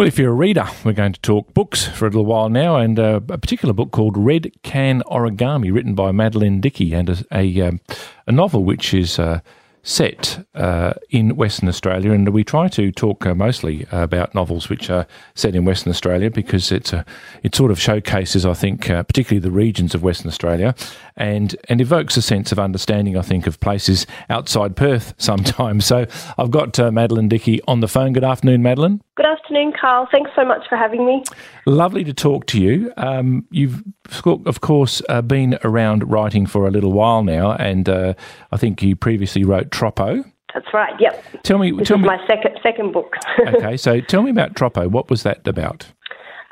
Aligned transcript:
Well, 0.00 0.08
if 0.08 0.18
you're 0.18 0.32
a 0.32 0.34
reader, 0.34 0.64
we're 0.82 0.94
going 0.94 1.12
to 1.12 1.20
talk 1.20 1.52
books 1.52 1.86
for 1.86 2.06
a 2.06 2.08
little 2.08 2.24
while 2.24 2.48
now, 2.48 2.76
and 2.76 2.98
uh, 2.98 3.20
a 3.28 3.36
particular 3.36 3.74
book 3.74 3.90
called 3.90 4.16
Red 4.16 4.50
Can 4.62 5.02
Origami, 5.02 5.70
written 5.70 5.94
by 5.94 6.10
Madelaine 6.10 6.62
Dickie, 6.62 6.94
and 6.94 7.10
a, 7.10 7.16
a, 7.30 7.60
um, 7.60 7.80
a 8.26 8.32
novel 8.32 8.64
which 8.64 8.94
is 8.94 9.18
uh, 9.18 9.40
set 9.82 10.44
uh, 10.54 10.92
in 11.10 11.36
Western 11.36 11.68
Australia, 11.68 12.12
and 12.12 12.28
we 12.30 12.44
try 12.44 12.68
to 12.68 12.92
talk 12.92 13.26
uh, 13.26 13.34
mostly 13.34 13.86
about 13.90 14.34
novels 14.34 14.68
which 14.68 14.90
are 14.90 15.06
set 15.34 15.54
in 15.54 15.64
Western 15.64 15.90
Australia 15.90 16.30
because 16.30 16.70
it's 16.70 16.92
a, 16.92 17.04
it 17.42 17.54
sort 17.54 17.70
of 17.70 17.80
showcases, 17.80 18.44
I 18.44 18.54
think, 18.54 18.90
uh, 18.90 19.02
particularly 19.02 19.40
the 19.40 19.50
regions 19.50 19.94
of 19.94 20.02
Western 20.02 20.28
Australia, 20.28 20.74
and 21.16 21.56
and 21.68 21.80
evokes 21.80 22.16
a 22.16 22.22
sense 22.22 22.52
of 22.52 22.58
understanding, 22.58 23.16
I 23.16 23.22
think, 23.22 23.46
of 23.46 23.58
places 23.60 24.06
outside 24.28 24.76
Perth 24.76 25.14
sometimes. 25.18 25.86
So 25.86 26.06
I've 26.38 26.50
got 26.50 26.78
uh, 26.78 26.90
Madelaine 26.90 27.28
Dickie 27.28 27.60
on 27.66 27.80
the 27.80 27.88
phone. 27.88 28.12
Good 28.12 28.24
afternoon, 28.24 28.62
Madelaine. 28.62 29.00
Good 29.16 29.26
afternoon, 29.26 29.74
Carl. 29.78 30.08
Thanks 30.10 30.30
so 30.34 30.44
much 30.44 30.66
for 30.68 30.76
having 30.76 31.04
me. 31.04 31.22
Lovely 31.66 32.04
to 32.04 32.14
talk 32.14 32.46
to 32.46 32.60
you. 32.60 32.90
Um, 32.96 33.46
you've, 33.50 33.82
of 34.24 34.60
course, 34.62 35.02
uh, 35.08 35.20
been 35.20 35.58
around 35.62 36.10
writing 36.10 36.46
for 36.46 36.66
a 36.66 36.70
little 36.70 36.92
while 36.92 37.22
now, 37.22 37.52
and 37.52 37.88
uh, 37.88 38.14
I 38.50 38.56
think 38.56 38.82
you 38.82 38.96
previously 38.96 39.44
wrote 39.44 39.69
Troppo. 39.70 40.24
That's 40.54 40.66
right. 40.74 40.94
Yep. 40.98 41.42
Tell 41.42 41.58
me. 41.58 41.70
This 41.70 41.88
tell 41.88 41.96
is 41.96 42.02
me. 42.02 42.08
my 42.08 42.26
second 42.26 42.58
second 42.62 42.92
book. 42.92 43.14
okay, 43.54 43.76
so 43.76 44.00
tell 44.00 44.22
me 44.22 44.30
about 44.30 44.56
Troppo. 44.56 44.88
What 44.88 45.10
was 45.10 45.22
that 45.22 45.46
about? 45.46 45.92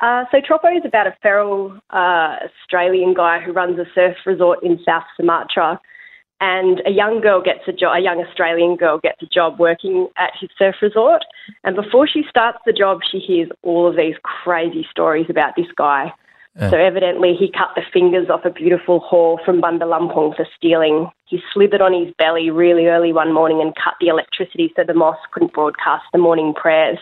Uh, 0.01 0.23
so 0.31 0.39
Troppo 0.45 0.69
is 0.69 0.83
about 0.85 1.07
a 1.07 1.15
feral 1.21 1.77
uh, 1.89 2.37
Australian 2.63 3.13
guy 3.13 3.39
who 3.39 3.51
runs 3.51 3.77
a 3.79 3.85
surf 3.93 4.15
resort 4.25 4.59
in 4.63 4.79
South 4.85 5.03
Sumatra, 5.17 5.79
and 6.39 6.81
a 6.85 6.91
young 6.91 7.19
girl 7.19 7.41
gets 7.41 7.67
a 7.67 7.73
job. 7.73 7.97
A 7.97 7.99
young 7.99 8.23
Australian 8.25 8.77
girl 8.77 8.97
gets 8.97 9.21
a 9.21 9.25
job 9.25 9.59
working 9.59 10.07
at 10.17 10.31
his 10.39 10.49
surf 10.57 10.75
resort, 10.81 11.23
and 11.63 11.75
before 11.75 12.07
she 12.07 12.23
starts 12.29 12.59
the 12.65 12.71
job, 12.73 12.99
she 13.11 13.19
hears 13.19 13.49
all 13.63 13.87
of 13.87 13.97
these 13.97 14.15
crazy 14.23 14.87
stories 14.89 15.27
about 15.29 15.55
this 15.57 15.67
guy. 15.77 16.13
Uh. 16.57 16.69
So 16.69 16.77
evidently, 16.77 17.35
he 17.37 17.51
cut 17.51 17.69
the 17.75 17.81
fingers 17.93 18.29
off 18.29 18.45
a 18.45 18.49
beautiful 18.49 19.01
whore 19.01 19.43
from 19.43 19.61
Bandar 19.61 19.85
Lampung 19.85 20.35
for 20.35 20.47
stealing. 20.55 21.07
He 21.25 21.39
slithered 21.53 21.81
on 21.81 21.93
his 21.93 22.13
belly 22.17 22.49
really 22.49 22.87
early 22.87 23.13
one 23.13 23.33
morning 23.33 23.61
and 23.61 23.75
cut 23.75 23.95
the 23.99 24.07
electricity 24.07 24.71
so 24.75 24.83
the 24.85 24.93
mosque 24.93 25.29
couldn't 25.31 25.53
broadcast 25.53 26.05
the 26.11 26.19
morning 26.19 26.53
prayers. 26.53 26.97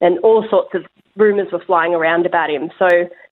And 0.00 0.18
all 0.20 0.46
sorts 0.48 0.74
of 0.74 0.84
rumours 1.16 1.48
were 1.52 1.64
flying 1.64 1.94
around 1.94 2.24
about 2.24 2.50
him. 2.50 2.70
So 2.78 2.88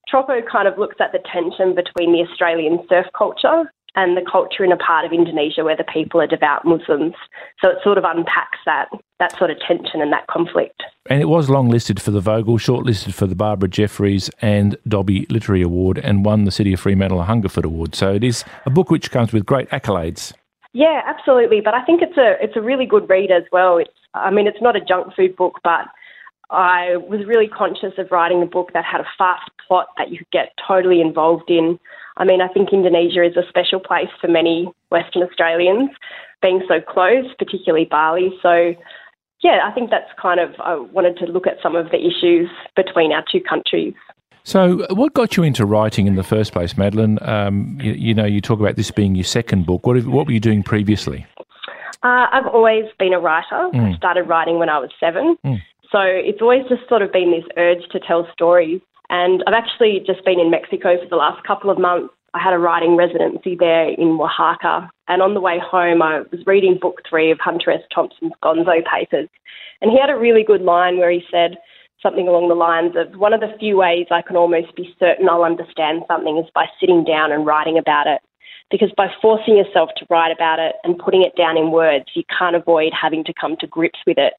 Troppo 0.08 0.40
kind 0.42 0.68
of 0.68 0.78
looks 0.78 0.96
at 1.00 1.12
the 1.12 1.20
tension 1.32 1.74
between 1.74 2.12
the 2.12 2.26
Australian 2.28 2.80
surf 2.88 3.06
culture 3.16 3.72
and 3.94 4.16
the 4.16 4.26
culture 4.30 4.64
in 4.64 4.72
a 4.72 4.76
part 4.76 5.06
of 5.06 5.12
Indonesia 5.12 5.64
where 5.64 5.76
the 5.76 5.84
people 5.84 6.20
are 6.20 6.26
devout 6.26 6.64
Muslims. 6.64 7.14
So 7.62 7.70
it 7.70 7.78
sort 7.82 7.98
of 7.98 8.04
unpacks 8.04 8.58
that 8.66 8.88
that 9.18 9.36
sort 9.38 9.50
of 9.50 9.58
tension 9.60 10.02
and 10.02 10.12
that 10.12 10.26
conflict. 10.26 10.82
And 11.08 11.22
it 11.22 11.26
was 11.26 11.48
long 11.48 11.68
listed 11.68 12.00
for 12.02 12.10
the 12.10 12.20
Vogel, 12.20 12.58
shortlisted 12.58 13.14
for 13.14 13.26
the 13.26 13.34
Barbara 13.34 13.68
Jefferis 13.68 14.28
and 14.42 14.76
Dobbie 14.86 15.26
Literary 15.30 15.62
Award, 15.62 15.98
and 15.98 16.24
won 16.24 16.44
the 16.44 16.50
City 16.50 16.72
of 16.74 16.80
Fremantle 16.80 17.22
Hungerford 17.22 17.64
Award. 17.64 17.94
So 17.94 18.12
it 18.12 18.24
is 18.24 18.44
a 18.66 18.70
book 18.70 18.90
which 18.90 19.10
comes 19.10 19.32
with 19.32 19.46
great 19.46 19.70
accolades. 19.70 20.32
Yeah, 20.72 21.00
absolutely. 21.06 21.60
But 21.62 21.74
I 21.74 21.82
think 21.84 22.02
it's 22.02 22.18
a 22.18 22.36
it's 22.42 22.56
a 22.56 22.60
really 22.60 22.84
good 22.84 23.08
read 23.08 23.30
as 23.30 23.44
well. 23.50 23.78
It's 23.78 23.90
I 24.12 24.30
mean 24.30 24.46
it's 24.46 24.60
not 24.60 24.76
a 24.76 24.80
junk 24.80 25.14
food 25.14 25.34
book, 25.34 25.60
but 25.64 25.86
I 26.50 26.96
was 27.08 27.26
really 27.26 27.48
conscious 27.48 27.94
of 27.98 28.10
writing 28.10 28.42
a 28.42 28.46
book 28.46 28.70
that 28.72 28.84
had 28.84 29.00
a 29.00 29.06
fast 29.18 29.50
plot 29.66 29.88
that 29.98 30.10
you 30.10 30.18
could 30.18 30.30
get 30.30 30.52
totally 30.66 31.00
involved 31.00 31.50
in. 31.50 31.78
I 32.18 32.24
mean, 32.24 32.40
I 32.40 32.48
think 32.48 32.72
Indonesia 32.72 33.24
is 33.24 33.36
a 33.36 33.48
special 33.48 33.80
place 33.80 34.08
for 34.20 34.28
many 34.28 34.68
Western 34.90 35.22
Australians, 35.22 35.90
being 36.40 36.62
so 36.68 36.80
close, 36.80 37.26
particularly 37.38 37.84
Bali. 37.84 38.32
So, 38.42 38.74
yeah, 39.42 39.60
I 39.64 39.72
think 39.72 39.90
that's 39.90 40.10
kind 40.20 40.40
of, 40.40 40.50
I 40.60 40.76
wanted 40.76 41.16
to 41.18 41.26
look 41.26 41.46
at 41.46 41.58
some 41.62 41.76
of 41.76 41.90
the 41.90 41.98
issues 41.98 42.48
between 42.74 43.12
our 43.12 43.24
two 43.30 43.40
countries. 43.40 43.94
So, 44.44 44.86
what 44.90 45.12
got 45.12 45.36
you 45.36 45.42
into 45.42 45.66
writing 45.66 46.06
in 46.06 46.14
the 46.14 46.22
first 46.22 46.52
place, 46.52 46.74
Madelaine? 46.74 47.20
Um, 47.26 47.78
you, 47.82 47.92
you, 47.92 48.14
know, 48.14 48.24
you 48.24 48.40
talk 48.40 48.60
about 48.60 48.76
this 48.76 48.92
being 48.92 49.16
your 49.16 49.24
second 49.24 49.66
book. 49.66 49.84
What, 49.86 49.96
have, 49.96 50.06
what 50.06 50.26
were 50.26 50.32
you 50.32 50.38
doing 50.38 50.62
previously? 50.62 51.26
Uh, 52.04 52.26
I've 52.30 52.46
always 52.46 52.84
been 52.98 53.12
a 53.12 53.18
writer. 53.18 53.70
Mm. 53.74 53.94
I 53.94 53.96
started 53.96 54.28
writing 54.28 54.60
when 54.60 54.68
I 54.68 54.78
was 54.78 54.90
seven. 55.00 55.36
Mm. 55.44 55.60
So 55.90 55.98
it's 56.00 56.40
always 56.40 56.62
just 56.68 56.88
sort 56.88 57.02
of 57.02 57.12
been 57.12 57.32
this 57.32 57.44
urge 57.56 57.88
to 57.90 57.98
tell 57.98 58.28
stories. 58.32 58.80
And 59.10 59.42
I've 59.46 59.54
actually 59.54 60.02
just 60.06 60.24
been 60.24 60.38
in 60.38 60.50
Mexico 60.50 60.96
for 61.02 61.08
the 61.08 61.16
last 61.16 61.44
couple 61.44 61.70
of 61.70 61.78
months. 61.78 62.14
I 62.36 62.42
had 62.42 62.52
a 62.52 62.58
writing 62.58 62.96
residency 62.96 63.56
there 63.58 63.88
in 63.88 64.18
Oaxaca. 64.20 64.90
And 65.08 65.22
on 65.22 65.32
the 65.32 65.40
way 65.40 65.58
home, 65.58 66.02
I 66.02 66.20
was 66.30 66.44
reading 66.44 66.78
book 66.78 67.00
three 67.08 67.30
of 67.30 67.38
Hunter 67.40 67.70
S. 67.70 67.80
Thompson's 67.94 68.34
Gonzo 68.44 68.84
Papers. 68.84 69.30
And 69.80 69.90
he 69.90 69.98
had 69.98 70.10
a 70.10 70.18
really 70.18 70.44
good 70.44 70.60
line 70.60 70.98
where 70.98 71.10
he 71.10 71.22
said 71.30 71.56
something 72.02 72.28
along 72.28 72.48
the 72.48 72.54
lines 72.54 72.92
of 72.94 73.18
one 73.18 73.32
of 73.32 73.40
the 73.40 73.56
few 73.58 73.78
ways 73.78 74.06
I 74.10 74.20
can 74.20 74.36
almost 74.36 74.76
be 74.76 74.94
certain 74.98 75.30
I'll 75.30 75.44
understand 75.44 76.02
something 76.08 76.36
is 76.36 76.50
by 76.54 76.66
sitting 76.78 77.04
down 77.04 77.32
and 77.32 77.46
writing 77.46 77.78
about 77.78 78.06
it. 78.06 78.20
Because 78.70 78.90
by 78.98 79.08
forcing 79.22 79.56
yourself 79.56 79.88
to 79.96 80.06
write 80.10 80.32
about 80.32 80.58
it 80.58 80.74
and 80.84 80.98
putting 80.98 81.22
it 81.22 81.36
down 81.36 81.56
in 81.56 81.70
words, 81.70 82.04
you 82.14 82.22
can't 82.38 82.56
avoid 82.56 82.92
having 82.92 83.24
to 83.24 83.32
come 83.40 83.56
to 83.60 83.66
grips 83.66 84.00
with 84.06 84.18
it. 84.18 84.34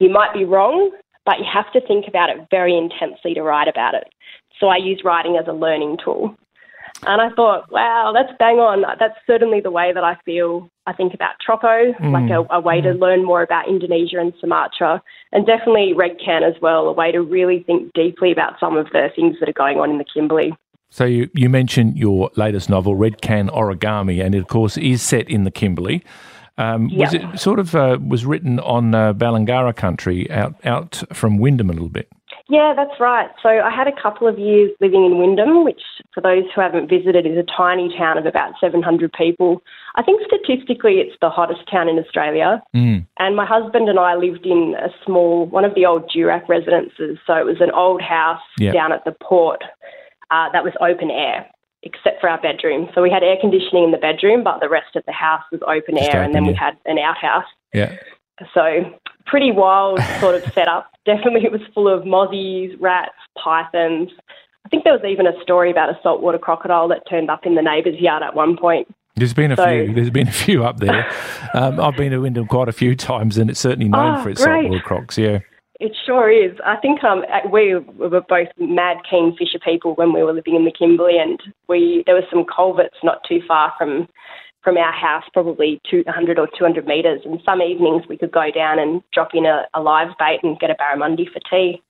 You 0.00 0.10
might 0.10 0.34
be 0.34 0.44
wrong, 0.44 0.90
but 1.24 1.38
you 1.38 1.46
have 1.50 1.72
to 1.72 1.80
think 1.80 2.04
about 2.08 2.28
it 2.28 2.46
very 2.50 2.76
intensely 2.76 3.32
to 3.32 3.42
write 3.42 3.68
about 3.68 3.94
it. 3.94 4.12
So 4.60 4.66
I 4.66 4.76
use 4.76 5.00
writing 5.02 5.38
as 5.40 5.48
a 5.48 5.52
learning 5.52 5.96
tool. 6.04 6.36
And 7.06 7.20
I 7.20 7.30
thought, 7.34 7.70
wow, 7.70 8.12
that's 8.14 8.36
bang 8.38 8.56
on. 8.56 8.84
That's 8.98 9.16
certainly 9.26 9.60
the 9.60 9.70
way 9.70 9.92
that 9.92 10.04
I 10.04 10.16
feel 10.24 10.70
I 10.86 10.92
think 10.92 11.14
about 11.14 11.34
Troppo, 11.44 11.92
mm. 11.92 12.12
like 12.12 12.30
a, 12.30 12.46
a, 12.54 12.60
way 12.60 12.80
to 12.80 12.92
learn 12.92 13.24
more 13.24 13.42
about 13.42 13.68
Indonesia 13.68 14.18
and 14.18 14.32
Sumatra, 14.40 15.02
and 15.32 15.46
definitely 15.46 15.92
Red 15.92 16.16
Can 16.24 16.42
as 16.42 16.54
well, 16.62 16.88
a 16.88 16.92
way 16.92 17.12
to 17.12 17.20
really 17.20 17.62
think 17.64 17.92
deeply 17.92 18.32
about 18.32 18.58
some 18.58 18.76
of 18.76 18.86
the 18.86 19.08
things 19.14 19.36
that 19.40 19.48
are 19.48 19.52
going 19.52 19.78
on 19.78 19.90
in 19.90 19.98
the 19.98 20.04
Kimberley. 20.04 20.54
So 20.90 21.04
you, 21.04 21.28
you 21.34 21.50
mentioned 21.50 21.98
your 21.98 22.30
latest 22.36 22.70
novel, 22.70 22.96
Red 22.96 23.20
Can 23.20 23.48
Origami, 23.50 24.24
and 24.24 24.34
it 24.34 24.38
of 24.38 24.48
course 24.48 24.78
is 24.78 25.02
set 25.02 25.28
in 25.28 25.44
the 25.44 25.50
Kimberley. 25.50 26.02
Um, 26.56 26.88
yep. 26.88 26.98
Was 26.98 27.14
it 27.14 27.38
sort 27.38 27.58
of 27.60 27.74
uh, 27.74 27.98
was 28.04 28.24
written 28.24 28.58
on 28.60 28.94
uh, 28.94 29.12
Balanggarra 29.12 29.76
country, 29.76 30.30
out 30.30 30.54
out 30.64 31.02
from 31.12 31.38
Wyndham 31.38 31.70
a 31.70 31.72
little 31.72 31.90
bit? 31.90 32.10
Yeah, 32.48 32.72
that's 32.74 32.98
right. 32.98 33.28
So 33.42 33.48
I 33.48 33.70
had 33.70 33.88
a 33.88 34.02
couple 34.02 34.26
of 34.26 34.38
years 34.38 34.70
living 34.80 35.04
in 35.04 35.18
Wyndham, 35.18 35.64
which, 35.64 35.82
for 36.14 36.20
those 36.20 36.44
who 36.54 36.60
haven't 36.60 36.88
visited, 36.88 37.26
is 37.26 37.36
a 37.36 37.44
tiny 37.56 37.94
town 37.96 38.16
of 38.16 38.26
about 38.26 38.54
700 38.60 39.12
people. 39.12 39.62
I 39.96 40.02
think 40.02 40.22
statistically 40.26 40.94
it's 40.94 41.16
the 41.20 41.30
hottest 41.30 41.60
town 41.70 41.88
in 41.88 41.98
Australia. 41.98 42.62
Mm. 42.74 43.06
And 43.18 43.36
my 43.36 43.44
husband 43.44 43.88
and 43.88 43.98
I 43.98 44.14
lived 44.14 44.46
in 44.46 44.74
a 44.78 44.88
small, 45.04 45.46
one 45.46 45.64
of 45.64 45.74
the 45.74 45.84
old 45.84 46.10
Durack 46.10 46.48
residences. 46.48 47.18
So 47.26 47.34
it 47.34 47.44
was 47.44 47.60
an 47.60 47.70
old 47.70 48.00
house 48.00 48.40
yep. 48.58 48.72
down 48.72 48.92
at 48.92 49.04
the 49.04 49.14
port 49.22 49.62
uh, 50.30 50.48
that 50.52 50.64
was 50.64 50.72
open 50.80 51.10
air 51.10 51.46
except 51.82 52.20
for 52.20 52.28
our 52.28 52.40
bedroom. 52.40 52.88
So 52.94 53.02
we 53.02 53.10
had 53.10 53.22
air 53.22 53.36
conditioning 53.40 53.84
in 53.84 53.90
the 53.92 53.98
bedroom, 53.98 54.42
but 54.42 54.60
the 54.60 54.68
rest 54.68 54.96
of 54.96 55.04
the 55.06 55.12
house 55.12 55.42
was 55.52 55.60
open 55.62 55.96
Just 55.96 56.10
air, 56.10 56.22
open, 56.22 56.24
and 56.24 56.34
then 56.34 56.44
yeah. 56.44 56.50
we 56.50 56.56
had 56.56 56.76
an 56.86 56.98
outhouse. 56.98 57.48
Yeah. 57.72 57.96
So 58.52 58.98
pretty 59.28 59.52
wild 59.52 60.00
sort 60.20 60.34
of 60.34 60.42
setup. 60.52 60.90
Definitely, 61.04 61.44
it 61.44 61.52
was 61.52 61.60
full 61.74 61.88
of 61.88 62.02
mozzies, 62.04 62.76
rats, 62.80 63.14
pythons. 63.42 64.10
I 64.64 64.68
think 64.68 64.84
there 64.84 64.92
was 64.92 65.02
even 65.08 65.26
a 65.26 65.32
story 65.42 65.70
about 65.70 65.88
a 65.90 65.98
saltwater 66.02 66.38
crocodile 66.38 66.88
that 66.88 67.02
turned 67.08 67.30
up 67.30 67.46
in 67.46 67.54
the 67.54 67.62
neighbour's 67.62 67.98
yard 67.98 68.22
at 68.22 68.34
one 68.34 68.56
point. 68.56 68.88
There's 69.16 69.32
been 69.34 69.52
a 69.52 69.56
So- 69.56 69.64
few. 69.66 69.94
There's 69.94 70.10
been 70.10 70.28
a 70.28 70.32
few 70.32 70.64
up 70.64 70.78
there. 70.78 71.10
Um, 71.54 71.80
I've 71.80 71.96
been 71.96 72.12
to 72.12 72.18
Wyndham 72.18 72.46
quite 72.46 72.68
a 72.68 72.72
few 72.72 72.94
times, 72.94 73.38
and 73.38 73.48
it's 73.50 73.58
certainly 73.60 73.88
known 73.88 74.18
Oh, 74.18 74.22
for 74.22 74.30
its 74.30 74.44
great. 74.44 74.62
saltwater 74.62 74.82
crocs. 74.82 75.16
Yeah. 75.18 75.38
It 75.80 75.96
sure 76.04 76.28
is. 76.30 76.52
I 76.66 76.76
think 76.76 77.02
um, 77.04 77.24
we 77.50 77.74
were 77.76 78.20
both 78.20 78.48
mad 78.58 78.98
keen 79.08 79.34
fisher 79.36 79.60
people 79.64 79.94
when 79.94 80.12
we 80.12 80.22
were 80.24 80.32
living 80.32 80.56
in 80.56 80.64
the 80.64 80.72
Kimberley, 80.72 81.18
and 81.18 81.40
we 81.68 82.02
there 82.04 82.16
were 82.16 82.26
some 82.30 82.44
culverts 82.44 82.96
not 83.04 83.22
too 83.28 83.40
far 83.46 83.72
from 83.78 84.08
from 84.62 84.76
our 84.76 84.92
house, 84.92 85.24
probably 85.32 85.80
200 85.90 86.38
or 86.38 86.48
200 86.58 86.86
metres. 86.86 87.22
And 87.24 87.40
some 87.44 87.62
evenings 87.62 88.04
we 88.08 88.16
could 88.16 88.32
go 88.32 88.50
down 88.50 88.78
and 88.78 89.02
drop 89.12 89.30
in 89.34 89.46
a, 89.46 89.66
a 89.74 89.80
live 89.80 90.08
bait 90.18 90.40
and 90.42 90.58
get 90.58 90.70
a 90.70 90.74
barramundi 90.74 91.26
for 91.32 91.40
tea. 91.50 91.82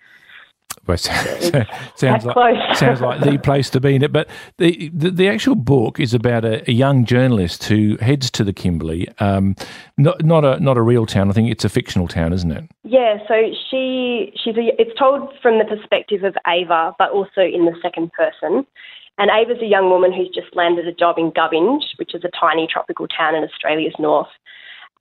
Well, 0.87 0.97
sounds 0.97 1.51
That 2.01 2.25
like 2.25 2.35
close. 2.35 2.57
sounds 2.79 3.01
like 3.01 3.21
the 3.21 3.39
place 3.39 3.69
to 3.71 3.81
be 3.81 3.95
in 3.95 4.03
it. 4.03 4.13
But 4.13 4.29
the 4.57 4.89
the, 4.95 5.11
the 5.11 5.29
actual 5.29 5.55
book 5.55 6.01
is 6.01 6.15
about 6.15 6.45
a, 6.45 6.69
a 6.71 6.73
young 6.73 7.05
journalist 7.05 7.65
who 7.65 7.99
heads 8.01 8.31
to 8.33 8.45
the 8.45 8.53
Kimberley. 8.53 9.09
Um, 9.19 9.55
not 9.97 10.25
not 10.25 10.45
a 10.45 10.61
not 10.61 10.77
a 10.77 10.83
real 10.83 11.05
town. 11.05 11.29
I 11.29 11.33
think 11.33 11.51
it's 11.51 11.65
a 11.65 11.69
fictional 11.69 12.09
town, 12.09 12.33
isn't 12.33 12.51
it? 12.51 12.65
Yeah, 12.85 13.19
so 13.29 13.35
she 13.71 14.33
she's 14.43 14.57
a, 14.57 14.81
it's 14.81 14.99
told 14.99 15.33
from 15.43 15.59
the 15.59 15.65
perspective 15.65 16.25
of 16.25 16.37
Ava, 16.47 16.95
but 16.99 17.11
also 17.11 17.43
in 17.43 17.67
the 17.67 17.75
second 17.83 18.13
person. 18.13 18.67
And 19.19 19.31
Ava's 19.31 19.61
a 19.61 19.67
young 19.67 19.91
woman 19.91 20.13
who's 20.13 20.29
just 20.29 20.55
landed 20.55 20.87
a 20.87 20.93
job 20.93 21.19
in 21.19 21.33
Gubbinge, 21.33 21.85
which 21.97 22.15
is 22.15 22.25
a 22.25 22.31
tiny 22.41 22.67
tropical 22.71 23.09
town 23.09 23.35
in 23.35 23.43
Australia's 23.43 23.95
north. 23.99 24.29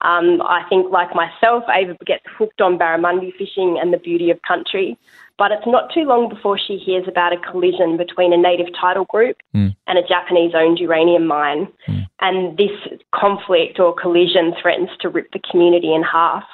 Um, 0.00 0.42
I 0.42 0.62
think, 0.68 0.92
like 0.92 1.14
myself, 1.14 1.64
Ava 1.68 1.96
gets 2.06 2.24
hooked 2.36 2.60
on 2.60 2.78
barramundi 2.78 3.32
fishing 3.36 3.78
and 3.80 3.92
the 3.92 3.98
beauty 3.98 4.30
of 4.30 4.40
country. 4.42 4.96
But 5.38 5.52
it's 5.52 5.66
not 5.66 5.92
too 5.92 6.02
long 6.02 6.28
before 6.28 6.58
she 6.58 6.76
hears 6.76 7.06
about 7.08 7.32
a 7.32 7.36
collision 7.36 7.96
between 7.96 8.32
a 8.32 8.36
native 8.36 8.68
title 8.80 9.04
group 9.04 9.36
Mm. 9.54 9.74
and 9.86 9.98
a 9.98 10.02
Japanese 10.02 10.52
owned 10.54 10.78
uranium 10.78 11.26
mine. 11.26 11.68
And 12.20 12.56
this 12.56 12.76
conflict 13.12 13.78
or 13.78 13.92
collision 13.92 14.54
threatens 14.60 14.90
to 15.00 15.08
rip 15.08 15.30
the 15.32 15.40
community 15.50 15.94
in 15.94 16.02
half. 16.02 16.44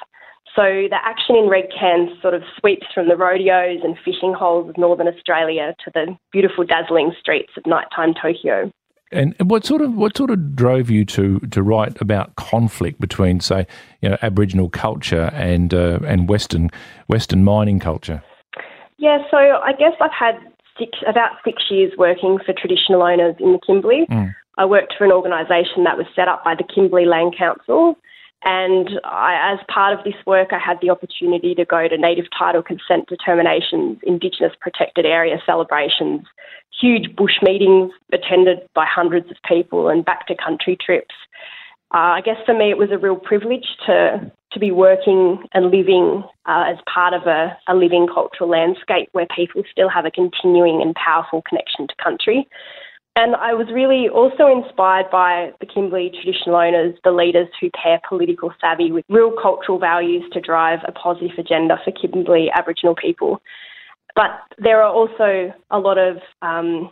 So 0.55 0.87
the 0.89 0.97
action 1.03 1.35
in 1.35 1.49
Red 1.49 1.65
Can 1.77 2.17
sort 2.21 2.33
of 2.33 2.41
sweeps 2.57 2.87
from 2.93 3.09
the 3.09 3.17
rodeos 3.17 3.81
and 3.83 3.97
fishing 4.05 4.33
holes 4.33 4.69
of 4.69 4.77
northern 4.77 5.07
Australia 5.07 5.75
to 5.83 5.91
the 5.93 6.17
beautiful 6.31 6.63
dazzling 6.63 7.13
streets 7.19 7.51
of 7.57 7.65
nighttime 7.65 8.13
Tokyo. 8.13 8.71
And 9.11 9.35
what 9.39 9.65
sort 9.65 9.81
of 9.81 9.93
what 9.93 10.17
sort 10.17 10.31
of 10.31 10.55
drove 10.55 10.89
you 10.89 11.05
to 11.05 11.39
to 11.39 11.61
write 11.61 12.01
about 12.01 12.35
conflict 12.35 12.99
between, 12.99 13.39
say, 13.39 13.67
you 14.01 14.09
know, 14.09 14.17
Aboriginal 14.21 14.69
culture 14.69 15.29
and 15.33 15.73
uh, 15.73 15.99
and 16.05 16.27
Western 16.27 16.69
Western 17.07 17.43
mining 17.43 17.79
culture? 17.79 18.23
Yeah, 18.97 19.19
so 19.29 19.37
I 19.37 19.73
guess 19.73 19.93
I've 20.01 20.11
had 20.17 20.35
six, 20.79 20.97
about 21.07 21.31
six 21.43 21.63
years 21.69 21.91
working 21.97 22.39
for 22.45 22.53
traditional 22.53 23.03
owners 23.03 23.35
in 23.39 23.51
the 23.51 23.59
Kimberley. 23.65 24.05
Mm. 24.09 24.33
I 24.57 24.65
worked 24.65 24.95
for 24.97 25.03
an 25.03 25.11
organisation 25.11 25.83
that 25.83 25.97
was 25.97 26.07
set 26.15 26.27
up 26.27 26.43
by 26.43 26.55
the 26.55 26.63
Kimberley 26.63 27.05
Land 27.05 27.35
Council, 27.37 27.97
and 28.45 28.99
I, 29.03 29.53
as 29.53 29.59
part 29.67 29.97
of 29.97 30.05
this 30.05 30.13
work, 30.27 30.49
I 30.53 30.59
had 30.59 30.77
the 30.79 30.91
opportunity 30.91 31.55
to 31.55 31.65
go 31.65 31.87
to 31.87 31.97
native 31.97 32.25
title 32.37 32.61
consent 32.61 33.09
determinations, 33.09 33.97
Indigenous 34.03 34.53
protected 34.61 35.05
area 35.05 35.37
celebrations, 35.45 36.21
huge 36.79 37.15
bush 37.15 37.41
meetings 37.41 37.91
attended 38.13 38.59
by 38.75 38.85
hundreds 38.85 39.31
of 39.31 39.37
people, 39.47 39.89
and 39.89 40.05
back 40.05 40.27
to 40.27 40.35
country 40.35 40.77
trips. 40.79 41.15
Uh, 41.93 42.17
I 42.17 42.21
guess 42.21 42.37
for 42.45 42.53
me, 42.53 42.69
it 42.69 42.77
was 42.77 42.91
a 42.91 42.97
real 42.97 43.15
privilege 43.15 43.67
to 43.87 44.31
to 44.51 44.59
be 44.59 44.71
working 44.71 45.43
and 45.53 45.65
living 45.65 46.23
uh, 46.45 46.63
as 46.67 46.77
part 46.91 47.13
of 47.13 47.23
a, 47.23 47.57
a 47.67 47.75
living 47.75 48.07
cultural 48.07 48.49
landscape 48.49 49.09
where 49.11 49.27
people 49.35 49.63
still 49.69 49.89
have 49.89 50.05
a 50.05 50.11
continuing 50.11 50.81
and 50.81 50.95
powerful 50.95 51.41
connection 51.41 51.87
to 51.87 51.95
country. 52.01 52.47
And 53.17 53.33
I 53.35 53.53
was 53.53 53.67
really 53.73 54.09
also 54.09 54.47
inspired 54.47 55.09
by 55.09 55.51
the 55.61 55.65
Kimberley 55.65 56.11
traditional 56.11 56.57
owners, 56.57 56.95
the 57.05 57.11
leaders 57.11 57.47
who 57.61 57.69
pair 57.71 58.01
political 58.07 58.51
savvy 58.59 58.91
with 58.91 59.05
real 59.07 59.31
cultural 59.41 59.79
values 59.79 60.23
to 60.33 60.41
drive 60.41 60.79
a 60.85 60.91
positive 60.91 61.37
agenda 61.37 61.79
for 61.85 61.91
Kimberley 61.91 62.49
Aboriginal 62.53 62.93
people. 62.93 63.41
But 64.15 64.31
there 64.57 64.81
are 64.81 64.91
also 64.91 65.53
a 65.71 65.79
lot 65.79 65.97
of 65.97 66.17
um, 66.41 66.91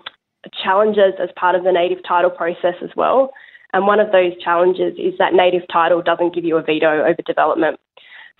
challenges 0.63 1.13
as 1.21 1.29
part 1.35 1.55
of 1.55 1.65
the 1.65 1.73
native 1.73 1.99
title 2.07 2.31
process 2.31 2.75
as 2.81 2.89
well. 2.95 3.31
And 3.73 3.85
one 3.85 3.99
of 3.99 4.11
those 4.11 4.31
challenges 4.41 4.93
is 4.97 5.17
that 5.19 5.33
native 5.33 5.63
title 5.71 6.01
doesn't 6.01 6.33
give 6.33 6.45
you 6.45 6.57
a 6.57 6.61
veto 6.61 7.01
over 7.01 7.21
development. 7.25 7.79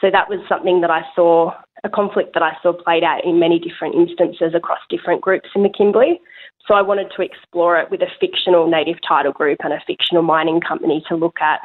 So 0.02 0.10
that 0.12 0.30
was 0.30 0.40
something 0.50 0.82
that 0.82 0.90
I 0.90 1.02
saw, 1.16 1.54
a 1.84 1.90
conflict 1.90 2.34
that 2.34 2.44
I 2.44 2.54
saw 2.62 2.74
played 2.74 3.04
out 3.04 3.24
in 3.24 3.40
many 3.40 3.60
different 3.60 3.96
instances 3.96 4.54
across 4.54 4.80
different 4.90 5.22
groups 5.22 5.50
in 5.56 5.64
the 5.64 5.70
Kimberley. 5.70 6.20
So 6.68 6.74
I 6.74 6.82
wanted 6.82 7.12
to 7.16 7.22
explore 7.22 7.78
it 7.78 7.92
with 7.92 8.02
a 8.02 8.08
fictional 8.20 8.70
native 8.70 8.98
title 9.08 9.32
group 9.32 9.60
and 9.64 9.74
a 9.74 9.80
fictional 9.86 10.24
mining 10.24 10.62
company 10.62 11.04
to 11.10 11.16
look 11.16 11.38
at 11.42 11.60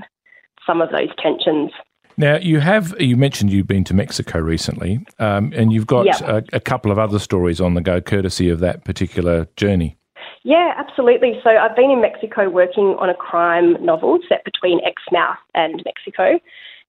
some 0.66 0.80
of 0.80 0.90
those 0.90 1.08
tensions. 1.22 1.70
Now 2.16 2.36
you 2.36 2.58
have 2.58 3.00
you 3.00 3.16
mentioned 3.16 3.52
you've 3.52 3.68
been 3.68 3.84
to 3.84 3.94
Mexico 3.94 4.40
recently, 4.40 5.06
um, 5.20 5.52
and 5.54 5.72
you've 5.72 5.86
got 5.86 6.04
yep. 6.04 6.20
a, 6.22 6.44
a, 6.52 6.60
couple 6.60 6.90
of 6.90 6.98
other 6.98 7.20
stories 7.20 7.60
on 7.60 7.74
the 7.74 7.80
go, 7.80 8.00
courtesy 8.00 8.48
of 8.50 8.58
that 8.58 8.84
particular 8.84 9.46
journey. 9.56 9.96
Yeah, 10.42 10.74
absolutely. 10.76 11.38
So 11.44 11.50
I've 11.50 11.76
been 11.76 11.90
in 11.90 12.00
Mexico 12.00 12.48
working 12.48 12.96
on 12.98 13.08
a 13.08 13.14
crime 13.14 13.76
novel 13.84 14.18
set 14.28 14.44
between 14.44 14.80
Exmouth 14.84 15.38
and 15.54 15.80
Mexico. 15.84 16.40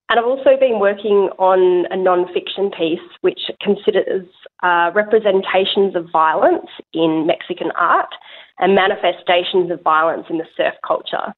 And 0.09 0.19
I've 0.19 0.25
also 0.25 0.57
been 0.59 0.79
working 0.79 1.29
on 1.37 1.85
a 1.91 1.97
non-fiction 1.97 2.71
piece 2.71 2.99
which 3.21 3.41
considers 3.61 4.27
uh, 4.63 4.91
representations 4.93 5.95
of 5.95 6.09
violence 6.11 6.67
in 6.93 7.27
Mexican 7.27 7.71
art 7.77 8.09
and 8.57 8.73
manifestations 8.73 9.69
of 9.71 9.81
violence 9.83 10.25
in 10.29 10.39
the 10.39 10.45
surf 10.57 10.73
culture. 10.85 11.33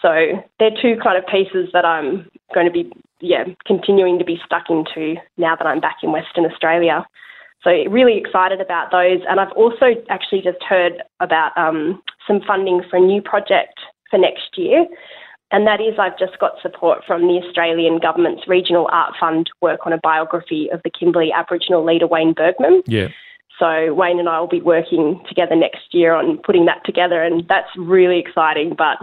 So 0.00 0.42
they're 0.58 0.70
two 0.70 0.96
kind 1.02 1.18
of 1.18 1.26
pieces 1.26 1.70
that 1.72 1.84
I'm 1.84 2.30
going 2.54 2.66
to 2.66 2.72
be 2.72 2.92
yeah 3.20 3.44
continuing 3.66 4.18
to 4.18 4.24
be 4.24 4.38
stuck 4.44 4.64
into 4.70 5.16
now 5.36 5.56
that 5.56 5.66
I'm 5.66 5.80
back 5.80 5.96
in 6.02 6.12
Western 6.12 6.44
Australia. 6.44 7.04
So 7.64 7.70
really 7.90 8.18
excited 8.18 8.60
about 8.60 8.92
those. 8.92 9.20
And 9.28 9.40
I've 9.40 9.52
also 9.56 9.86
actually 10.10 10.42
just 10.42 10.62
heard 10.62 11.02
about 11.20 11.56
um, 11.56 12.02
some 12.26 12.40
funding 12.46 12.82
for 12.88 12.98
a 12.98 13.00
new 13.00 13.20
project 13.20 13.80
for 14.10 14.18
next 14.18 14.56
year. 14.56 14.86
And 15.52 15.66
that 15.66 15.80
is, 15.80 15.94
I've 15.98 16.18
just 16.18 16.38
got 16.38 16.60
support 16.60 17.04
from 17.06 17.22
the 17.22 17.40
Australian 17.44 17.98
Government's 17.98 18.48
Regional 18.48 18.88
Art 18.90 19.14
Fund 19.18 19.46
to 19.46 19.52
work 19.60 19.86
on 19.86 19.92
a 19.92 19.98
biography 19.98 20.68
of 20.72 20.80
the 20.82 20.90
Kimberley 20.90 21.30
Aboriginal 21.32 21.84
leader 21.84 22.06
Wayne 22.06 22.34
Bergmann. 22.34 22.82
Yeah. 22.86 23.08
So 23.58 23.94
Wayne 23.94 24.18
and 24.18 24.28
I 24.28 24.40
will 24.40 24.48
be 24.48 24.60
working 24.60 25.22
together 25.28 25.54
next 25.54 25.92
year 25.94 26.14
on 26.14 26.38
putting 26.38 26.66
that 26.66 26.84
together, 26.84 27.22
and 27.22 27.46
that's 27.48 27.70
really 27.76 28.18
exciting, 28.18 28.74
but 28.76 28.98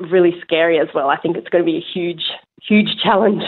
really 0.00 0.34
scary 0.42 0.78
as 0.78 0.88
well. 0.94 1.08
I 1.08 1.16
think 1.16 1.36
it's 1.36 1.48
going 1.48 1.64
to 1.64 1.70
be 1.70 1.78
a 1.78 1.92
huge, 1.94 2.22
huge 2.62 2.96
challenge 3.02 3.42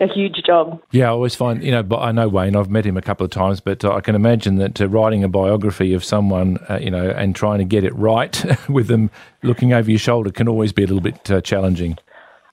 a 0.00 0.06
huge 0.06 0.42
job. 0.44 0.80
Yeah, 0.90 1.06
I 1.06 1.08
always 1.10 1.34
find, 1.34 1.62
you 1.62 1.70
know, 1.70 1.82
but 1.82 1.98
I 1.98 2.12
know 2.12 2.28
Wayne, 2.28 2.56
I've 2.56 2.70
met 2.70 2.86
him 2.86 2.96
a 2.96 3.02
couple 3.02 3.24
of 3.24 3.30
times, 3.30 3.60
but 3.60 3.84
I 3.84 4.00
can 4.00 4.14
imagine 4.14 4.56
that 4.56 4.80
uh, 4.80 4.88
writing 4.88 5.22
a 5.24 5.28
biography 5.28 5.94
of 5.94 6.04
someone, 6.04 6.58
uh, 6.68 6.78
you 6.80 6.90
know, 6.90 7.10
and 7.10 7.34
trying 7.34 7.58
to 7.58 7.64
get 7.64 7.84
it 7.84 7.94
right 7.94 8.44
with 8.68 8.88
them 8.88 9.10
looking 9.42 9.72
over 9.72 9.90
your 9.90 9.98
shoulder 9.98 10.30
can 10.30 10.48
always 10.48 10.72
be 10.72 10.82
a 10.82 10.86
little 10.86 11.02
bit 11.02 11.30
uh, 11.30 11.40
challenging. 11.40 11.96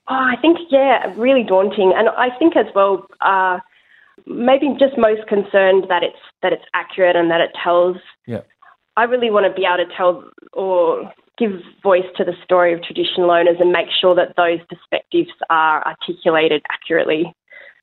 Oh, 0.08 0.14
I 0.14 0.36
think, 0.40 0.58
yeah, 0.70 1.12
really 1.16 1.44
daunting. 1.44 1.92
And 1.94 2.08
I 2.08 2.28
think 2.38 2.56
as 2.56 2.66
well, 2.74 3.06
uh, 3.20 3.58
maybe 4.26 4.68
just 4.78 4.96
most 4.96 5.26
concerned 5.26 5.86
that 5.88 6.02
it's 6.02 6.18
that 6.42 6.52
it's 6.52 6.64
accurate 6.74 7.16
and 7.16 7.30
that 7.30 7.40
it 7.40 7.50
tells. 7.62 7.96
Yeah. 8.26 8.40
I 8.96 9.04
really 9.04 9.30
want 9.30 9.46
to 9.46 9.52
be 9.52 9.66
able 9.66 9.84
to 9.84 9.96
tell 9.96 10.24
or 10.52 11.12
give 11.38 11.52
voice 11.82 12.06
to 12.16 12.24
the 12.24 12.34
story 12.44 12.72
of 12.74 12.82
traditional 12.82 13.30
owners 13.30 13.56
and 13.60 13.70
make 13.70 13.88
sure 14.00 14.14
that 14.14 14.34
those 14.36 14.58
perspectives 14.68 15.30
are 15.50 15.84
articulated 15.86 16.62
accurately 16.70 17.34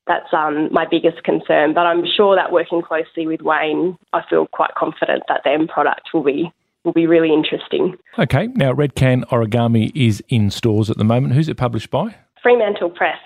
that's 0.07 0.31
um, 0.34 0.69
my 0.72 0.86
biggest 0.90 1.24
concern. 1.24 1.74
But 1.74 1.81
I'm 1.81 2.04
sure 2.06 2.36
that 2.36 2.52
working 2.52 2.81
closely 2.81 3.28
with 3.28 3.42
Wayne, 3.42 3.98
I 4.13 4.22
feel 4.30 4.48
quite 4.48 4.72
confident 4.78 5.24
that 5.28 5.42
the 5.44 5.52
end 5.52 5.69
product 5.69 6.10
will 6.13 6.24
be 6.24 6.52
will 6.84 6.94
be 6.94 7.07
really 7.07 7.34
interesting. 7.34 7.98
Okay, 8.19 8.48
now 8.54 8.72
Red 8.72 8.94
Can 8.94 9.24
Origami 9.25 9.92
is 9.96 10.22
in 10.30 10.51
stores 10.51 10.92
at 10.92 10.98
the 10.98 11.04
moment. 11.04 11.34
Who's 11.34 11.50
it 11.50 11.58
published 11.58 11.90
by? 11.90 12.16
Fremantle 12.44 12.92
Press. 12.92 13.18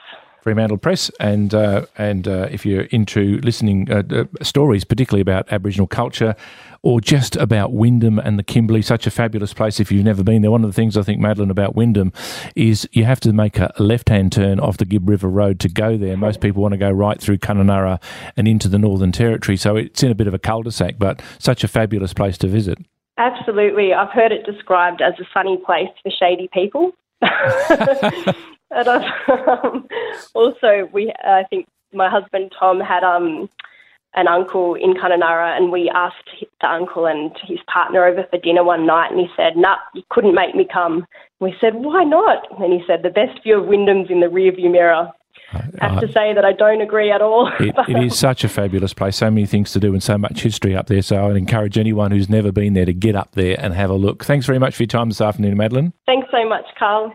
Fremantle 0.41 0.77
Press, 0.77 1.09
and 1.19 1.53
uh, 1.53 1.85
and 1.97 2.27
uh, 2.27 2.47
if 2.51 2.65
you're 2.65 2.83
into 2.83 3.39
listening 3.41 3.91
uh, 3.91 4.03
uh, 4.09 4.23
stories, 4.41 4.83
particularly 4.83 5.21
about 5.21 5.51
Aboriginal 5.51 5.87
culture, 5.87 6.35
or 6.81 7.01
just 7.01 7.35
about 7.35 7.73
Wyndham 7.73 8.19
and 8.19 8.39
the 8.39 8.43
Kimberley, 8.43 8.81
such 8.81 9.05
a 9.05 9.11
fabulous 9.11 9.53
place. 9.53 9.79
If 9.79 9.91
you've 9.91 10.05
never 10.05 10.23
been 10.23 10.41
there, 10.41 10.51
one 10.51 10.63
of 10.63 10.69
the 10.69 10.73
things 10.73 10.95
I 10.97 11.01
think, 11.01 11.19
Madelaine, 11.19 11.51
about 11.51 11.75
Wyndham 11.75 12.13
is 12.55 12.87
you 12.91 13.05
have 13.05 13.19
to 13.21 13.33
make 13.33 13.59
a 13.59 13.73
left-hand 13.79 14.31
turn 14.31 14.59
off 14.59 14.77
the 14.77 14.85
Gibb 14.85 15.09
River 15.09 15.27
Road 15.27 15.59
to 15.61 15.69
go 15.69 15.97
there. 15.97 16.15
Most 16.15 16.41
people 16.41 16.61
want 16.61 16.73
to 16.73 16.77
go 16.77 16.89
right 16.89 17.19
through 17.19 17.39
Kununurra 17.39 18.01
and 18.37 18.47
into 18.47 18.67
the 18.67 18.79
Northern 18.79 19.11
Territory, 19.11 19.57
so 19.57 19.75
it's 19.75 20.03
in 20.03 20.11
a 20.11 20.15
bit 20.15 20.27
of 20.27 20.33
a 20.33 20.39
cul-de-sac, 20.39 20.95
but 20.97 21.21
such 21.37 21.63
a 21.63 21.67
fabulous 21.67 22.13
place 22.13 22.37
to 22.39 22.47
visit. 22.47 22.77
Absolutely, 23.17 23.93
I've 23.93 24.11
heard 24.11 24.31
it 24.31 24.45
described 24.45 25.01
as 25.01 25.13
a 25.19 25.25
sunny 25.33 25.57
place 25.65 25.89
for 26.01 26.11
shady 26.11 26.49
people. 26.53 26.91
And 28.71 28.87
um, 29.63 29.87
also, 30.33 30.89
we 30.93 31.13
I 31.23 31.43
think 31.49 31.67
my 31.93 32.09
husband 32.09 32.51
Tom 32.57 32.79
had 32.79 33.03
um, 33.03 33.49
an 34.15 34.27
uncle 34.27 34.75
in 34.75 34.93
Kununurra, 34.93 35.57
and 35.57 35.71
we 35.71 35.89
asked 35.93 36.29
the 36.61 36.67
uncle 36.67 37.05
and 37.05 37.31
his 37.43 37.59
partner 37.71 38.05
over 38.05 38.25
for 38.29 38.37
dinner 38.39 38.63
one 38.63 38.85
night, 38.85 39.11
and 39.11 39.19
he 39.19 39.27
said, 39.35 39.57
"Nah, 39.57 39.77
you 39.93 40.03
couldn't 40.09 40.35
make 40.35 40.55
me 40.55 40.67
come." 40.71 41.05
We 41.39 41.55
said, 41.59 41.75
"Why 41.75 42.03
not?" 42.03 42.47
And 42.61 42.73
he 42.73 42.83
said, 42.85 43.03
"The 43.03 43.09
best 43.09 43.43
view 43.43 43.59
of 43.59 43.67
Wyndham's 43.67 44.09
in 44.09 44.19
the 44.19 44.27
rearview 44.27 44.71
mirror." 44.71 45.11
I 45.51 45.89
have 45.89 45.99
to 46.01 46.11
say 46.11 46.33
that 46.33 46.45
I 46.45 46.53
don't 46.53 46.81
agree 46.81 47.11
at 47.11 47.21
all. 47.21 47.51
it, 47.59 47.75
it 47.87 48.03
is 48.03 48.17
such 48.27 48.43
a 48.43 48.49
fabulous 48.49 48.93
place, 48.93 49.15
so 49.15 49.31
many 49.31 49.47
things 49.47 49.71
to 49.71 49.79
do 49.79 49.93
and 49.93 50.03
so 50.03 50.17
much 50.17 50.41
history 50.41 50.75
up 50.75 50.87
there. 50.87 51.01
So 51.01 51.27
I'd 51.27 51.37
encourage 51.37 51.77
anyone 51.77 52.11
who's 52.11 52.29
never 52.29 52.51
been 52.51 52.73
there 52.73 52.85
to 52.85 52.93
get 52.93 53.15
up 53.15 53.31
there 53.33 53.55
and 53.59 53.73
have 53.73 53.89
a 53.89 53.95
look. 53.95 54.23
Thanks 54.23 54.45
very 54.45 54.59
much 54.59 54.75
for 54.75 54.83
your 54.83 54.87
time 54.87 55.09
this 55.09 55.21
afternoon, 55.21 55.57
Madelaine. 55.57 55.93
Thanks 56.05 56.27
so 56.31 56.47
much, 56.47 56.65
Carl. 56.77 57.13